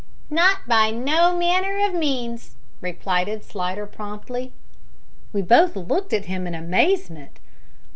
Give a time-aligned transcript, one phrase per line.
[0.31, 4.51] "Not by no manner of means," replied Slidder promptly.
[5.31, 7.37] We both looked at him in amazement.